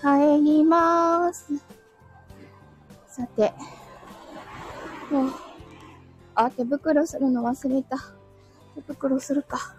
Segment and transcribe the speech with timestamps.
[0.00, 1.52] 帰りまーす。
[3.08, 3.52] さて。
[5.10, 5.32] もう、
[6.34, 7.96] あ、手袋するの忘れた。
[8.74, 9.74] 手袋するか。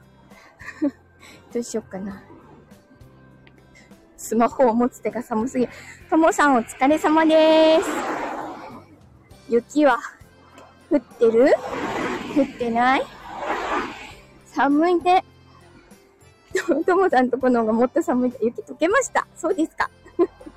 [1.54, 2.22] どうしよっかな。
[4.18, 5.72] スマホを持つ手が寒すぎる。
[6.10, 7.90] ともさんお疲れ様でーす。
[9.48, 9.98] 雪は
[10.92, 11.56] 降ってる？
[12.36, 13.04] 降ってない？
[14.48, 15.24] 寒いね。
[16.86, 18.34] ともさんとこの方がもっと寒い。
[18.42, 19.26] 雪溶けました。
[19.36, 19.90] そうですか。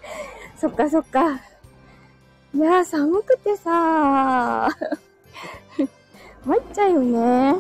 [0.57, 1.41] そっかそっか。
[2.55, 5.89] いやー、寒くてさー。
[6.45, 7.55] 参っちゃうよね。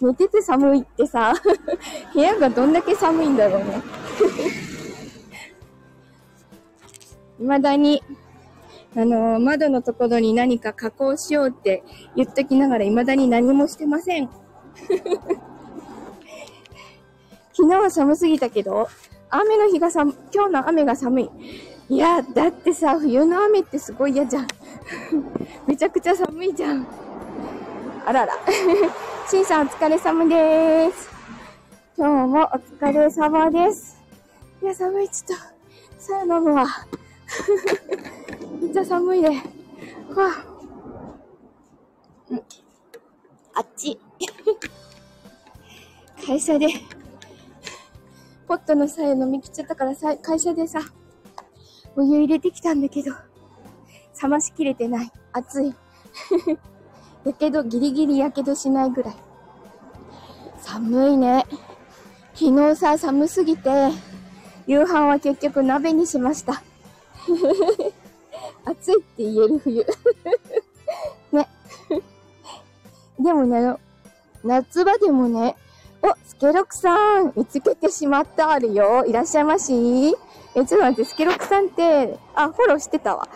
[0.00, 1.34] 寝てて寒いってさ、
[2.14, 3.82] 部屋がどんだけ寒いんだろうね。
[7.38, 8.02] 未だに、
[8.96, 11.82] あのー、窓のところに何か加工しようって
[12.16, 14.28] 言っときながら未だに何もしてません。
[17.52, 18.88] 昨日は寒すぎたけど、
[19.30, 21.30] 雨の日が寒、今日の雨が寒い。
[21.90, 24.46] いや、だってさ、冬の雨ってすごい嫌じゃん。
[25.66, 26.86] めちゃくちゃ寒いじゃん。
[28.06, 28.34] あらら。
[29.28, 31.10] しんさんお疲れ様です。
[31.96, 33.98] 今日もお疲れ様です。
[34.62, 35.08] いや、寒い。
[35.10, 35.44] ちょっと、
[35.98, 36.66] さあ飲むわ。
[38.60, 39.28] めっちゃ寒いで。
[39.28, 39.34] わ。
[43.54, 43.98] あっち。
[46.24, 46.68] 会社で、
[48.48, 50.80] ポットのさえ飲み切っちゃったからさ、会社でさ、
[51.94, 53.12] お湯入れてきたんだけど、
[54.22, 55.12] 冷ましきれてない。
[55.34, 55.74] 暑い。
[57.28, 59.14] やけど、ギリギリやけどしないぐらい。
[60.60, 61.44] 寒いね。
[62.34, 63.90] 昨日さ、寒すぎて、
[64.66, 66.62] 夕飯は結局鍋にしました。
[68.64, 69.84] 暑いって言える冬。
[71.32, 71.48] ね。
[73.20, 73.76] でもね、
[74.42, 75.54] 夏場でもね、
[76.38, 79.04] ケロクさん、見つけてしまったあるよ。
[79.04, 80.14] いらっしゃいまし
[80.54, 83.28] え、ちょっと待って、スケロクさんって、あ、フォローしてたわ。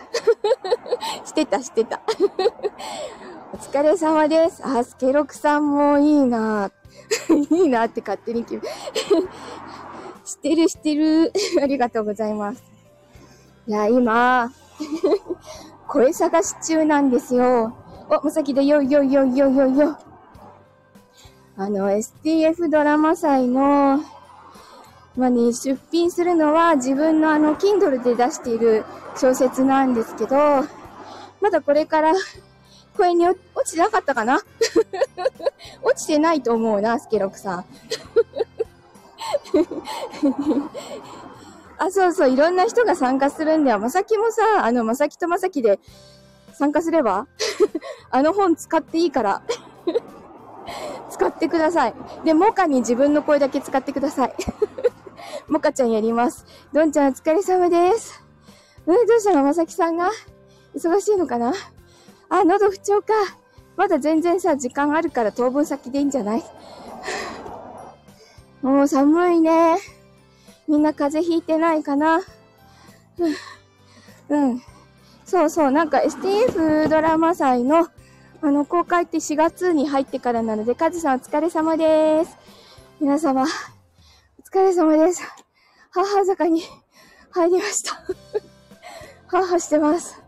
[1.25, 2.01] してた、してた。
[3.51, 4.61] お疲れ様です。
[4.65, 6.71] あ、スケロクさんもいいな
[7.51, 8.61] いいなって勝手に決め。
[10.23, 11.33] してる、してる。
[11.61, 12.63] ありがとうございます。
[13.67, 14.49] いや、今、
[15.89, 17.75] 声探し中なんですよ。
[18.09, 19.97] お、まさきでよいよいよいよいよいよ。
[21.55, 23.99] あの、STF ドラマ祭の、
[25.15, 28.83] まあね、出品するのは自分のあの、Kindle で出している
[29.15, 30.35] 小説なんですけど、
[31.41, 32.13] まだこれから
[32.97, 34.39] 声に落ちてなかったかな？
[35.83, 37.65] 落ちてないと思うな、スケロクさん。
[41.77, 43.79] あ、そうそう、いろんな人が参加するんだよ。
[43.79, 45.79] まさきもさ、あの、まさきとまさきで
[46.53, 47.27] 参加すれば？
[48.09, 49.41] あの本使っていいから
[51.23, 51.93] 使ってください。
[52.25, 54.33] で、モカに自分の声だけ使ってください。
[55.47, 56.45] モカちゃんやります。
[56.73, 58.21] どんちゃんお疲れ様です。
[58.85, 59.41] うん、どうしたの？
[59.43, 60.11] まさきさんが？
[60.75, 61.53] 忙しいのかな？
[62.27, 63.13] あ、喉不調か。
[63.77, 66.43] まだ全然さ、時間あるから当分先でいいんじゃない？
[68.61, 69.77] もう寒いね。
[70.67, 72.19] みんな風邪ひいてないかな？
[74.27, 74.61] うん。
[75.25, 77.87] そうそう、なんか STF ドラマ祭の
[78.45, 82.37] あの、公開って4月に入ってからなので、カズさんお疲れ様です。
[82.99, 85.23] 皆様、お疲れ様です。
[85.91, 86.61] 母坂に
[87.31, 88.03] 入りました。
[89.27, 90.21] 母してます。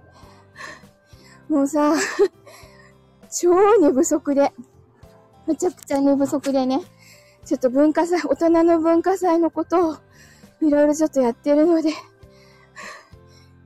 [1.49, 1.93] もうさ、
[3.37, 4.53] 超寝不足で、
[5.45, 6.79] めちゃくちゃ寝不足でね、
[7.43, 9.97] ちょっと文化祭、大人の文化祭のことを、
[10.61, 11.91] いろいろちょっとやってるので、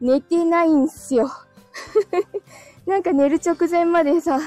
[0.01, 1.29] 寝てないんすよ。
[2.89, 4.39] なんか寝る直前までさ、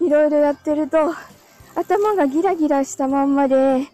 [0.00, 1.12] いろいろやってると、
[1.74, 3.88] 頭がギラギラしたまんまで、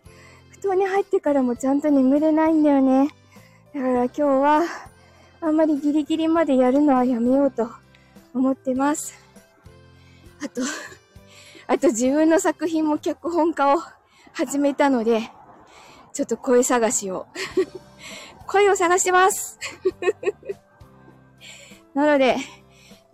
[0.60, 3.08] 布団に入ってからもちゃんと眠れないんだよね。
[3.74, 4.62] だから今日は、
[5.40, 7.70] あんまりギリギリまでやるのはやめようと
[8.34, 9.14] 思ってます。
[10.44, 10.60] あと、
[11.66, 13.78] あと自分の作品も脚本家を
[14.34, 15.30] 始めたので、
[16.12, 17.26] ちょっと声探しを
[18.46, 19.58] 声を探してます
[21.94, 22.36] なので、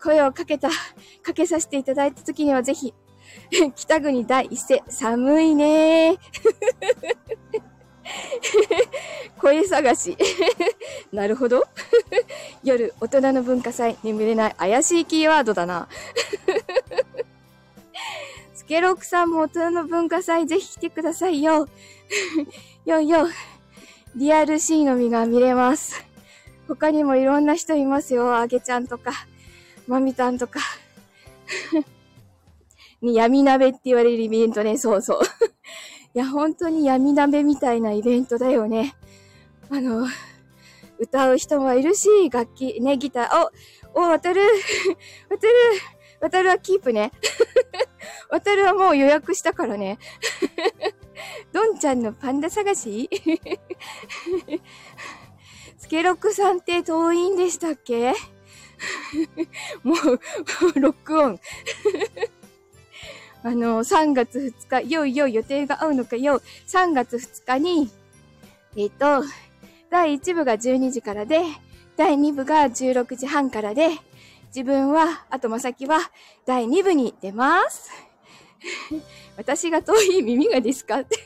[0.05, 0.69] 声をかけた、
[1.23, 2.93] かけさせていただいた時にはぜひ、
[3.75, 6.19] 北国第一声、寒いね
[9.41, 10.19] 声探し。
[11.11, 11.67] なるほど。
[12.63, 14.55] 夜、大人の文化祭、眠れない。
[14.59, 15.89] 怪しいキーワードだな。
[18.53, 21.67] スケロークさんも大人の文化祭、ぜひ来てくださいよ。
[22.85, 23.27] よいよ。
[24.15, 26.05] リアルシーのみが見れます。
[26.69, 28.37] 他にもいろんな人いますよ。
[28.37, 29.13] あげちゃんとか。
[29.87, 30.61] まみたんとか。
[33.03, 35.21] に闇鍋って言われるイベントね、そうそう。
[36.15, 38.95] いや、本当に闇鍋みたいなイベントだよね。
[39.71, 40.07] あの、
[40.99, 43.29] 歌う人もいるし、楽器、ね、ギター、
[43.95, 44.41] お、お、渡る、
[45.29, 45.53] 渡る、
[46.21, 47.13] 渡るはキープね。
[48.31, 49.99] 渡るはもう予約したからね。
[51.53, 53.11] どんちゃんのパンダ探し？
[55.77, 58.15] スケロックさんって遠いんでしたっけ？
[59.83, 61.41] もう、ロックオン。
[63.43, 67.91] あの、3月2日、よいよ予定が合うのかよ、3月2日に、
[68.77, 69.23] えっ、と、
[69.91, 71.43] 第1部が12時からで、
[71.97, 73.91] 第2部が16時半からで、
[74.49, 75.99] 自分は、あとまさきは、
[76.47, 77.91] 第2部に出ます。
[79.37, 81.01] 私が遠い耳がですか？
[81.01, 81.19] って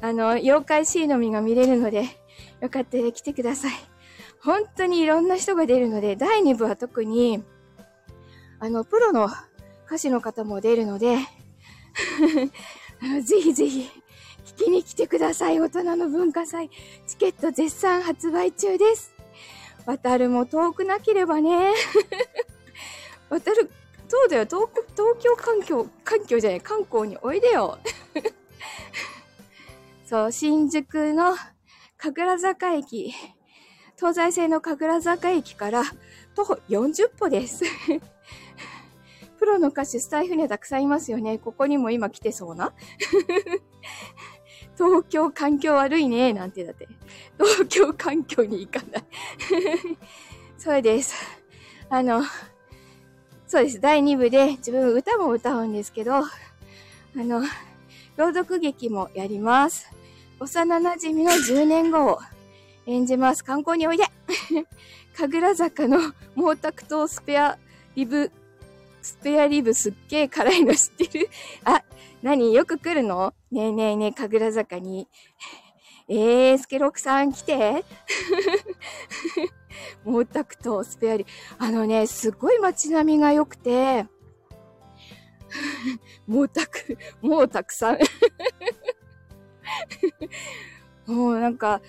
[0.00, 2.04] あの、妖怪シーのみが見れるので、
[2.62, 3.72] よかったら来てください。
[4.40, 7.42] 本当にいろんな人が出るので、第2部は特に、
[8.60, 9.28] あの、プロの
[9.86, 11.18] 歌手の方も出るので、
[13.24, 13.90] ぜひぜひ、
[14.46, 15.58] 聞きに来てください。
[15.58, 16.70] 大人の文化祭。
[17.08, 19.12] チケット絶賛発売中です。
[19.84, 21.74] 渡るも遠くなければね。
[23.28, 23.70] 渡る、
[24.06, 27.78] そうだよ、東東京環境、環境じゃない、観光においでよ。
[30.06, 31.34] そう、新宿の
[32.02, 33.14] 神楽坂駅、
[33.94, 35.84] 東西線の神楽坂駅から
[36.34, 37.62] 徒歩40歩です。
[39.38, 41.38] プロの歌手、スタイフにはたくさんいますよね。
[41.38, 42.72] ここにも今来てそうな。
[44.76, 46.88] 東京環境悪いね、なんてだって。
[47.38, 49.04] 東京環境に行かない
[50.58, 51.14] そうです。
[51.88, 52.24] あの、
[53.46, 53.80] そうです。
[53.80, 56.26] 第2部で自分歌も歌うんですけど、あ
[57.14, 57.44] の、
[58.16, 60.01] 朗読劇もやります。
[60.42, 62.18] 幼馴染の10年後を
[62.86, 63.44] 演じます。
[63.44, 64.04] 観光においで
[65.16, 65.98] 神楽坂の
[66.34, 67.56] 毛沢東スペア
[67.94, 68.32] リブ、
[69.00, 71.30] スペアリブすっげー辛いの知ってる？
[71.64, 71.84] あ、
[72.22, 72.52] 何？
[72.52, 73.32] よく来るの？
[73.52, 75.06] ねえねえねえ、神楽坂に。
[76.08, 77.84] えー、スケロクさん来て。
[80.04, 81.30] 毛沢東スペアリブ。
[81.64, 84.06] あのね、すごい街並みが良くて、
[86.26, 87.98] もうたく、もうたくさん。
[91.06, 91.80] もうなんか、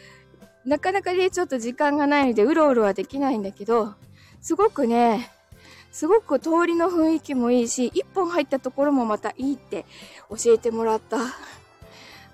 [0.66, 3.96] なかなかね、ちょっと時間がないので、うろうろはできないんだけど、
[4.42, 5.32] すごくね、
[5.92, 9.86] すごく通りの雰囲気もいいし、一本入ったところもまたいいって
[10.30, 11.18] 教えてもらった。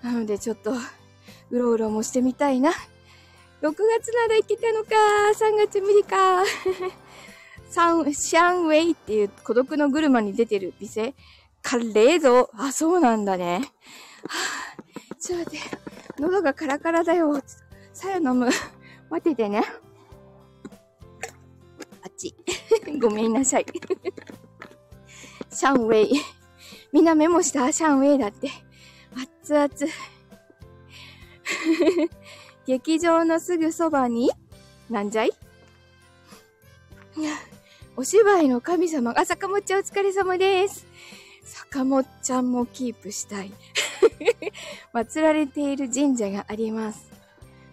[0.02, 0.74] なのでちょっと、
[1.52, 2.72] うろうろもしてみたいな。
[2.72, 2.76] 6
[3.62, 4.90] 月なら行けたのか、
[5.36, 6.44] 3月無理か。
[7.70, 11.14] サン、シャンウェイっていう孤独の車に出てる店。
[11.62, 12.50] カレーぞ。
[12.54, 13.72] あ、そうなんだね。
[14.24, 14.69] はあ、
[15.20, 15.78] ちょっと待って。
[16.20, 17.42] 喉がカラカラだよ。
[17.94, 18.50] さよ飲む。
[19.10, 19.64] 待っててね。
[22.04, 22.36] あっち。
[23.00, 23.66] ごめんなさい。
[25.52, 26.22] シャンウェイ。
[26.92, 27.72] みんなメモした？
[27.72, 28.50] シャンウェイだって。
[29.16, 29.70] 熱々。
[32.66, 34.32] 劇場のすぐそばに、
[34.90, 35.32] なんじゃい？
[37.98, 40.86] お芝居の神様が、坂本ちゃんお疲れ様です。
[41.44, 43.52] 坂本ちゃんもキープしたい。
[44.94, 47.10] 祀られている神社があります。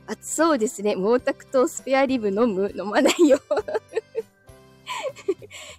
[0.06, 0.94] 暑そうですね。
[0.94, 2.72] 毛沢東スペアリブ飲む？
[2.76, 3.40] 飲まないよ。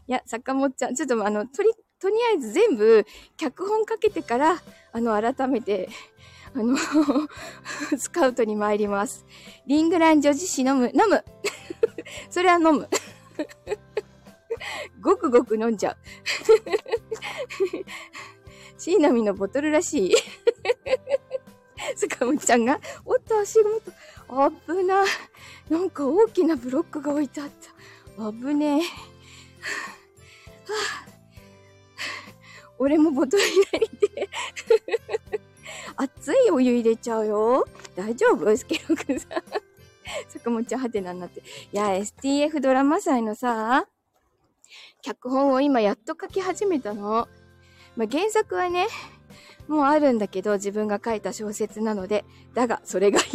[0.08, 3.06] いや、坂本ちゃん、ちょっとあの、とり、とりあえず全部
[3.38, 4.62] 脚本かけてから、
[4.92, 5.90] あの、改めて、
[6.54, 6.78] あの
[7.98, 9.26] スカウトに参ります。
[9.66, 11.24] リングラン女子誌飲む、飲む
[12.30, 12.90] それは飲む
[15.02, 15.98] ごくごく飲んじゃう
[18.78, 20.16] シーナミのボトルらしい
[21.96, 23.92] スカムちゃんが、おっと、足元、
[24.68, 25.04] 危な。
[25.70, 27.50] なんか大きなブロックが置いてあっ
[28.18, 28.32] た。
[28.32, 28.82] 危ねえ。
[28.82, 28.86] は
[30.70, 31.08] あ、
[32.78, 34.30] 俺もボトルになりて。
[35.96, 37.68] 熱いお湯入れちゃうよ。
[37.96, 38.56] 大丈夫？
[38.56, 39.44] スケロクさん。
[40.28, 41.40] 坂本ちゃんはてなになって。
[41.40, 43.88] いや、STF ドラマ祭のさ、
[45.02, 47.28] 脚本を今やっと書き始めたの。
[47.98, 48.88] まあ、原作はね、
[49.68, 52.24] もうあるんだけど、自分が書いた小説なので、
[52.54, 53.26] だが、それがいい。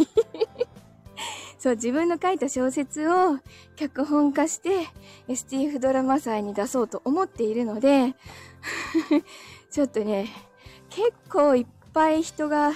[1.59, 3.37] そう、自分の書いた小説を
[3.75, 4.87] 脚本化して、
[5.27, 8.15] STF ドラマ祭に出そうと思っているので、
[9.69, 10.29] ちょっとね、
[10.89, 12.71] 結構いっぱい人が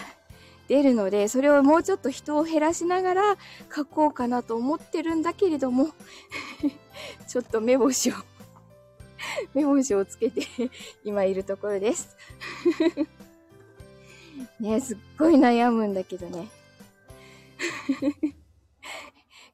[0.67, 3.37] 出るので、それをもうちょっと人を減らしながら
[3.73, 5.89] 書こうかなと思ってるんだけれども
[7.27, 8.15] ちょっと目星を
[9.53, 10.41] 目星をつけて
[11.03, 12.15] 今いるところです。
[14.59, 16.47] ねすっごい悩むんだけどね。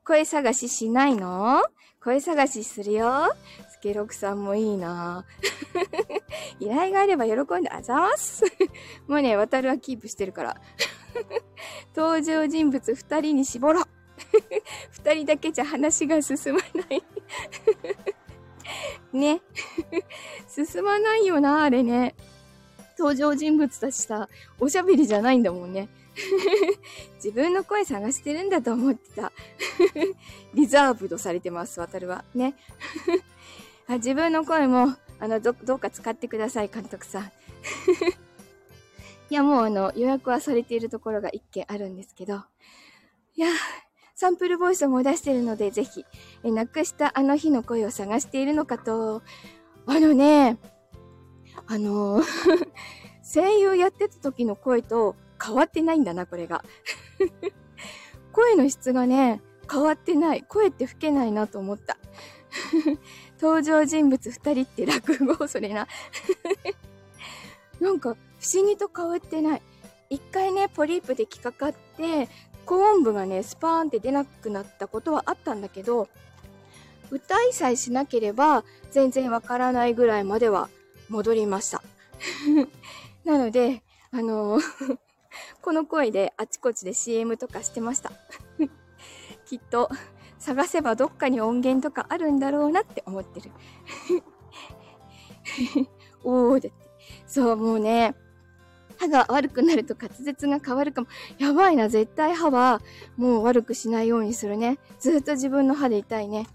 [0.03, 1.63] 声探ししないの？
[2.03, 3.33] 声探しするよ。
[3.71, 5.25] スケロクさんもいいな。
[6.59, 7.69] 依頼があれば喜んで。
[7.69, 8.43] あざます。
[9.07, 10.61] もうね、渡るはキープしてるから。
[11.95, 13.85] 登場人物二人に絞ろう。
[14.91, 17.03] 二人だけじゃ話が進まない。
[19.13, 19.41] ね。
[20.47, 22.15] 進まないよな、あれね。
[22.97, 24.29] 登場人物たちさ、
[24.59, 25.89] おしゃべりじゃないんだもんね。
[27.15, 29.31] 自分の声探してるんだと思ってた。
[30.53, 32.23] リザーブドされてます、渡るは。
[32.35, 32.55] ね。
[33.87, 37.31] あ自分の声も、あの、ど、どうか使ってください、監督さん。
[39.29, 42.43] いや、もうあの、予約はされているところが一件あるんですけど。
[43.35, 43.49] いや、
[44.15, 46.05] サンプルボイスも出してるので、ぜひ、
[46.43, 49.21] え、なくしたあの日の声を探しているのかと、
[49.85, 50.57] あのね、
[51.67, 52.21] あの
[53.23, 56.63] 声優やってた時の声と変わってないんだな、これが。
[58.31, 59.41] 声の質がね、
[59.71, 60.43] 変わってない。
[60.43, 61.97] 声って吹けないなと思った。
[63.41, 65.87] 登場人物二人って落語、それな。
[67.79, 69.61] なんか、不思議と変わってない。
[70.09, 72.29] 一回ね、ポリープで引っかかって、
[72.65, 76.07] 高音部がね、スパーンって出なくなったことはあったんだけど、
[77.11, 80.69] 歌いさえしなければ全然わからないぐらいまでは
[81.09, 81.83] 戻りました。
[83.25, 84.97] なので、あのー
[85.61, 88.11] この声であちこちで CM とかしてました。
[89.45, 89.89] きっと
[90.39, 93.51] 探せばどっかに音源とかあるんだろうなって思ってる。
[96.23, 96.71] おーだって。
[97.27, 98.15] そう、もうね、
[99.03, 101.07] 歯が悪くなると滑舌が変わるかも。
[101.37, 102.81] やばいな、絶対歯は
[103.17, 104.77] もう悪くしないようにするね。
[104.99, 106.47] ずっと自分の歯で痛いね。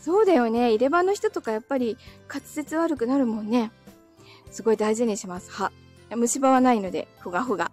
[0.00, 0.70] そうだよね。
[0.70, 1.96] 入れ歯の人とかやっぱり
[2.28, 3.70] 滑舌悪くなるもんね。
[4.50, 5.70] すごい大事にします、歯。
[6.16, 7.70] 虫歯はないので、ふがふが。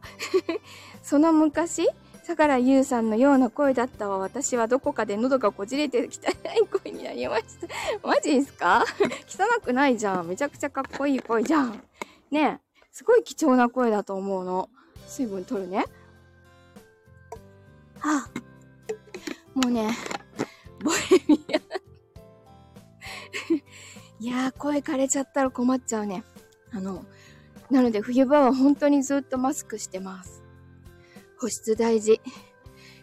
[1.01, 1.87] その昔、
[2.23, 4.17] 相良優さんのような声だったわ。
[4.17, 6.29] 私はどこかで喉がこじれて汚
[6.61, 8.07] い声になりました。
[8.07, 8.83] マジですか？
[9.27, 10.27] 汚くないじゃん。
[10.27, 11.81] めちゃくちゃかっこいい声じゃん。
[12.29, 12.66] ねえ。
[12.97, 14.71] すごい貴重な声だと思うの。
[15.05, 15.85] 水分取るね。
[17.99, 18.29] はあ、
[19.53, 19.95] もうね、
[20.83, 21.57] ボヘミア
[24.19, 26.23] いやー、声枯れちゃったら困っちゃうね。
[26.71, 27.05] あの、
[27.69, 30.41] なので冬場は本当にずっとマスクしてます。
[31.39, 32.19] 保湿大事。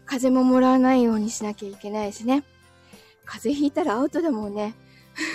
[0.06, 2.42] 風ももらわないようにしなきゃいけないしね。
[3.24, 4.74] 風邪ひいたらアウトだもんね。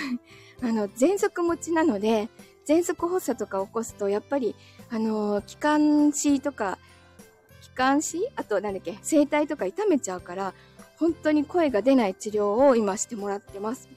[0.60, 2.28] あの、喘息持ちなので、
[2.70, 4.54] 喘息発作とか起こすと、やっぱり、
[4.90, 6.78] あのー、気管支とか、
[7.62, 8.28] 気管支？
[8.36, 10.54] あと、なんだっけ、声帯とか痛めちゃうから、
[10.96, 13.88] 本当に声が出ない治療を今してもらってます。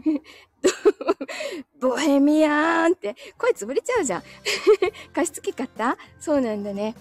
[1.80, 4.22] ボヘミアーンって、声潰れちゃうじゃん。
[5.12, 5.98] 加湿器買った？
[6.18, 6.94] そうなんだね。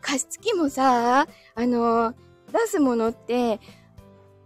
[0.00, 2.14] 加湿器もさ、あのー、
[2.52, 3.60] 出すものって、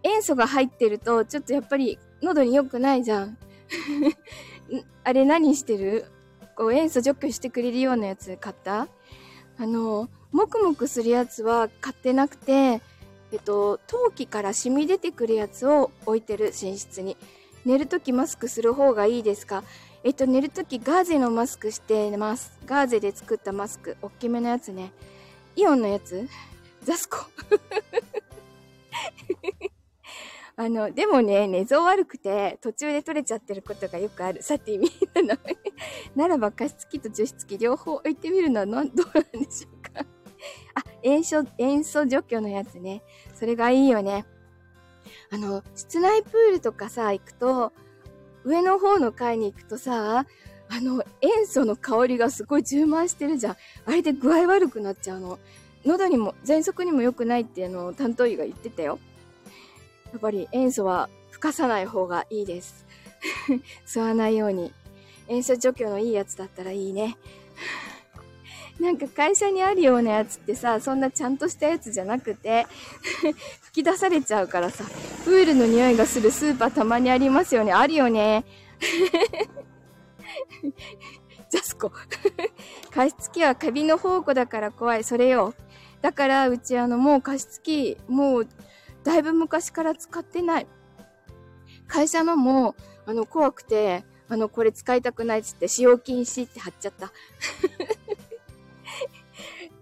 [0.02, 3.38] 塩素が入ってると、ちょっとやっぱり喉に良くないじゃん。
[5.04, 6.06] あれ何してる？
[6.56, 8.88] こう塩素除去してくれるようなやつ買った？
[9.58, 12.80] あの、もくもくするやつは買ってなくて、
[13.32, 17.16] えっと、陶器から染み出てくるやつを置いてる寝室に。
[17.64, 19.62] 寝るときマスクする方がいいですか？
[20.04, 22.58] えっと、寝るときガーゼのマスクしてます。
[22.66, 23.96] ガーゼで作ったマスク。
[24.02, 24.92] おっきめのやつね。
[25.54, 26.28] イオンのやつ？
[26.82, 27.18] ザスコ。
[30.62, 34.42] あの、でもね、寝相悪くて、途中で取れちゃってることがよくある。
[34.42, 34.90] さて、みん
[35.26, 35.40] なの
[36.14, 40.06] ならば加湿器と除湿器両方置いてみるのは どうなんでしょうか
[40.74, 43.02] あ、塩素、塩素除去のやつね。
[43.34, 44.24] それがいいよね。
[45.32, 47.72] あの、室内プールとかさ、行くと、
[48.44, 50.26] 上の方の階に行くとさ、
[50.68, 53.56] あの、塩素の香りがすごい充満してるじゃん。
[53.84, 55.40] あれで具合悪くなっちゃうの。
[55.84, 59.00] 喉にも、喘息にも良くないってあのを、担当医が言ってたよ。
[60.12, 62.86] やっぱり塩素は吹かさない方がいいです。
[63.86, 64.72] 吸わないように。
[65.28, 67.16] 塩素除去のいいやつだったらいいね。
[68.78, 72.66] なんか会社にあるようなやつってさ、そんなちゃんとしたやつじゃなくて
[73.62, 74.84] 吹き出されちゃうからさ、
[75.24, 77.72] プールの匂いがするスーパーたまにありますよね。
[77.72, 78.44] あるよね。
[81.50, 81.92] ジャスコ
[82.90, 85.04] 加湿器はカビの宝庫だから怖い。
[85.04, 85.54] それよ。
[86.00, 88.48] だから、うちあの、もう加湿器、もう、
[89.04, 90.66] だいぶ昔から使ってない。
[91.86, 92.74] 会社のも、
[93.06, 97.12] あの、怖くて、あの、これ使いたくないっつって使用禁止って貼っちゃった。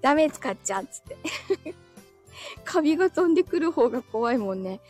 [0.00, 1.16] ダメ使っちゃうっつって。
[2.64, 4.80] カビが飛んでくる方が怖いもんね。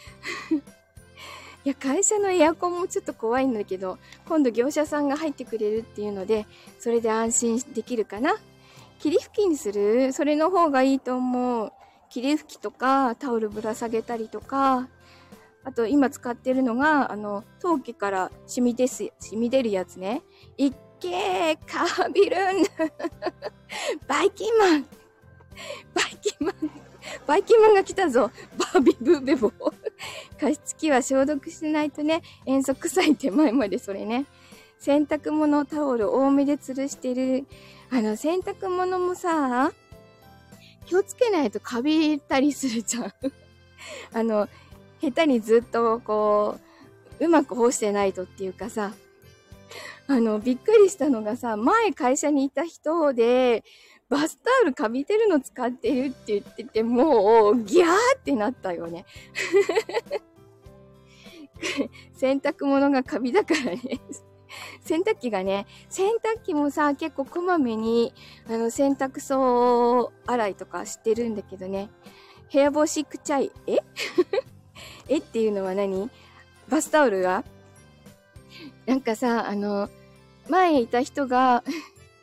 [1.64, 6.46] いや、会社のエアコンもちょっと怖いんだけど、今度業者さんが入ってくれるっていうので、
[6.78, 8.36] それで安心できるかな。
[9.00, 10.12] 霧吹きにする？
[10.12, 11.72] それの方がいいと思う。
[12.10, 14.88] 霧吹きとか、タオルぶら下げたりとか、
[15.62, 20.22] あと今使ってるのが、あの、陶器から染みです、染み出るやつね。
[20.58, 22.64] いっけー、カービルン
[24.08, 24.86] バイキンマン
[25.94, 26.70] バイキンマン
[27.26, 28.30] バイキンマンが来たぞ。
[28.58, 29.52] バービブーベボ。
[30.40, 34.26] 加湿器は消毒しないとね、遠足臭い手前までそれね。
[34.78, 37.46] 洗濯物タオル多めで吊るしてる。
[37.90, 39.72] あの、洗濯物もさ、
[40.90, 43.12] 気をつけないとカビたりするじゃん。
[44.12, 44.48] あの、
[45.00, 46.58] 下手にずっとこ
[47.20, 48.92] う、うまく干してないとっていうかさ、
[50.08, 53.62] あの、びっくりしたのがさ、前会社にいた人で、
[54.08, 59.06] バスタオルカビてるの使ってるって言ってて、もう、ギャーってなったよね。
[62.14, 64.00] 洗濯物がカビだからね。
[64.84, 68.12] 洗濯機がね、洗濯機もさ、結構こまめに、
[68.48, 71.88] あの、洗濯槽洗いとかしてるんだけどね。
[72.52, 73.78] 部屋干しくちゃい、え？
[75.08, 76.10] えっていうのは何？
[76.68, 77.44] バスタオルが
[78.86, 79.88] なんかさ、あの、
[80.48, 81.62] 前いた人が、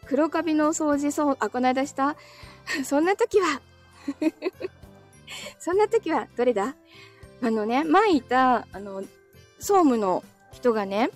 [0.05, 2.15] 黒カビの掃除そう、あ、この間した？
[2.83, 3.61] そんな時は
[5.59, 6.75] そんな時は、 どれだ？
[7.41, 9.01] あのね、前いた、あの、
[9.59, 11.09] 総務の人がね、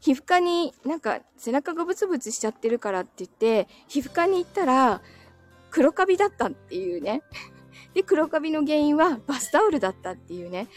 [0.00, 5.02] 皮膚科になんか背中がブツブツしちゃってるからって言って、皮膚科に行ったら
[5.70, 7.22] 黒カビだったっていうね。
[7.94, 10.68] で、黒カビの原因はバスタオルだったっていうね。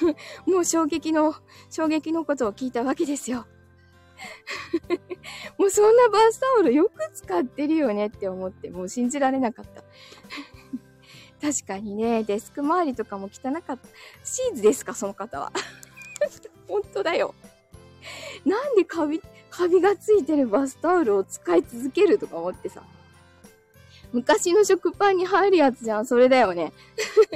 [0.46, 1.34] もう衝撃の、
[1.70, 3.46] 衝撃のことを聞いたわけですよ。
[5.58, 9.82] もうそんなバスタオルよく使ってるよねって思って、もう信じられなかった。
[11.40, 13.88] 確かにね、デスク周りとかも汚かった。
[14.22, 15.52] シーズですか、その方は。
[16.68, 17.34] 本当だよ。
[18.44, 19.20] なんでカビ、
[19.50, 22.82] カビがついてるバスタオルを使い続けるとか思ってさ。
[24.12, 26.06] 昔の食パンに入るやつじゃん。
[26.06, 26.72] それだよね。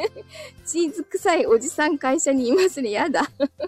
[0.67, 2.91] チーズ臭いおじさん会社にいますね。
[2.91, 3.23] やだ。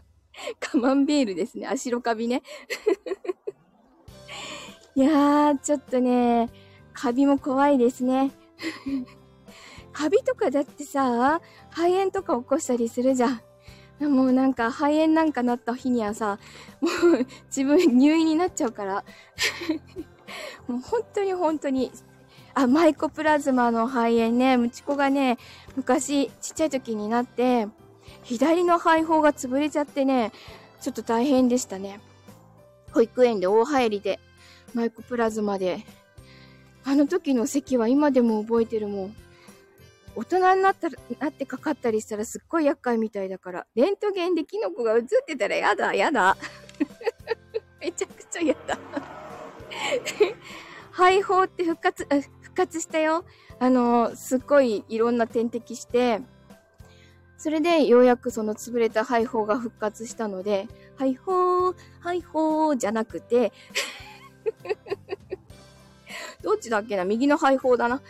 [0.61, 1.67] カマンベールですね。
[1.67, 2.43] あしろカビね。
[4.95, 6.51] いやー、ちょっとね、
[6.93, 8.31] カビも怖いですね。
[9.93, 13.41] カビとかだってさ、肺炎とか起こしたりするじゃん。
[14.01, 16.39] もうなんか肺炎なんかなった日にはさ、
[16.81, 19.05] もう自分入院になっちゃうから。
[20.69, 21.91] もう本当に本当に。
[22.55, 25.39] あ、マイコプラズマの肺炎ね、ムチコがね、
[25.77, 27.69] 昔ちっちゃい時になって、
[28.23, 30.33] 左の肺胞が潰れちゃってね、
[30.81, 32.01] ちょっと大変でしたね。
[32.93, 34.21] 保育園で大入りで、
[34.75, 35.85] マイコプラズマで。
[36.85, 39.17] あの時の席は今でも覚えてるもん。
[40.15, 46.37] 大人になったら、なってかかったりしたらすっごい厄介みたいだから、レントゲンでキノコが映ってたらやだ、やだ。
[47.81, 48.79] めちゃくちゃやだ。
[50.91, 52.07] 肺胞って復活、
[52.41, 53.25] 復活したよ。
[53.61, 56.21] あの、すっごいいろんな点滴して、
[57.37, 60.67] それでようやくその潰れた肺胞が復活したので、
[60.97, 63.53] 肺胞、肺胞じゃなくて
[66.43, 67.05] どっちだっけな？
[67.05, 68.01] 右の肺胞だな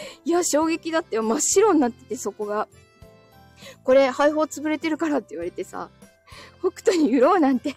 [0.24, 1.22] いや、衝撃だったよ。
[1.22, 2.68] 真っ白になってて、そこが。
[3.84, 5.90] これ、肺胞潰れてるからって言われてさ、
[6.60, 7.74] 北斗に売ろうなんて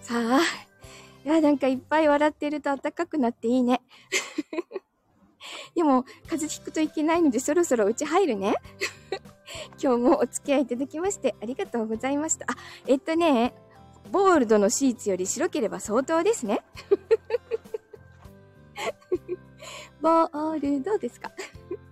[0.00, 0.40] さあ、
[1.24, 3.80] いや、なんかいっぱい笑ってると暖かくなっていいね。
[5.74, 8.56] でも、風邪ひくといけないので、そろそろうち入るね。
[9.82, 12.46] 今日もお付き合いいただきまして、ありがとうございました。
[12.48, 13.54] あ、えっとね、
[14.12, 16.60] ボールドのシーツより白ければ相当ですね。
[20.02, 21.32] ボールドですか？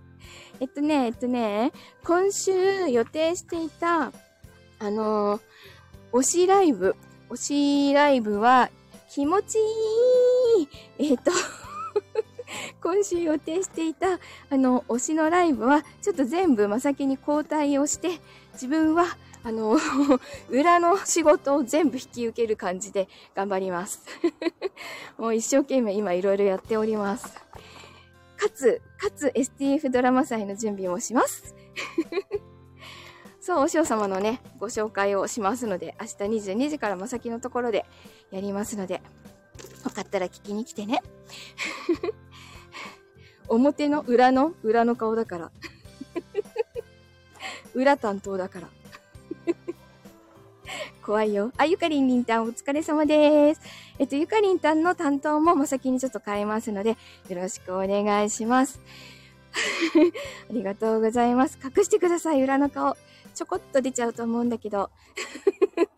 [0.61, 1.71] えっとね、えっとね、
[2.03, 4.11] 今週予定していた、
[4.79, 5.41] あのー、
[6.13, 6.95] 推しライブ、
[7.31, 8.69] 推しライブは
[9.09, 10.67] 気持ちいい
[11.11, 11.31] えっと
[12.81, 18.19] 今週予定していた、あの、推しのライブは、ちょっと全部まさきに交代をして、
[18.53, 19.05] 自分は、
[19.43, 19.77] あの、
[20.49, 24.03] 裏の仕事を全部引き受ける感じで頑張ります。
[25.17, 27.33] もう一生懸命今いろいろやっております。
[28.37, 31.55] かつ、かつ STF ドラマ祭の準備もします。
[33.39, 36.13] そう、お嬢様のね、ご紹介をしますので、明日
[36.51, 37.85] 22時からまさきのところで
[38.29, 39.01] やりますので、
[39.83, 41.01] よかったら聞きに来てね。
[43.47, 45.51] 表の裏の裏の顔だから。
[47.73, 48.69] 裏担当だから。
[51.01, 51.51] 怖いよ。
[51.57, 53.61] あ、ゆかりんりんたんお疲れ様です。
[53.97, 56.95] えっと、ゆかりんたんの担当もま先にちょっと変えますので、よ
[57.35, 58.79] ろしくお願いします。
[60.49, 61.57] ありがとうございます。
[61.63, 62.95] 隠してください、裏の顔。
[63.33, 64.91] ちょこっと出ちゃうと思うんだけど。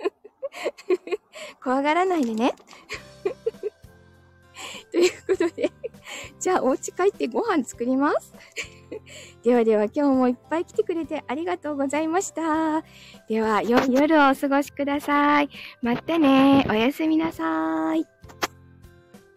[1.61, 2.53] 怖がらないでね。
[4.91, 5.71] ということで
[6.39, 8.33] じゃあお家帰ってご飯作ります
[9.43, 12.83] ではでは今日もいっぱい来てくれてありがとうございました。
[13.27, 15.49] では、夜をお過ごしください。
[15.81, 16.65] またね。
[16.69, 18.12] おやすみなさい。